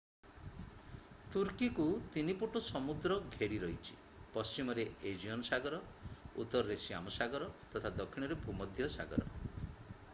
ତୁର୍କୀକୁ 1.33 1.83
ତିନିପଟୁ 2.13 2.61
ସମୁଦ୍ର 2.67 3.17
ଘେରି 3.35 3.59
ରହିଛି 3.63 3.97
ପଶ୍ଚିମରେ 4.37 4.85
ଏଜିଅନ୍ 5.11 5.45
ସାଗର 5.51 5.81
ଉତ୍ତରରେ 6.45 6.79
ଶ୍ୟାମ 6.85 7.13
ସାଗର 7.19 7.51
ତଥା 7.75 7.93
ଦକ୍ଷିଣରେ 8.01 8.39
ଭୂମଧ୍ୟ 8.47 8.89
ସାଗର 8.97 9.31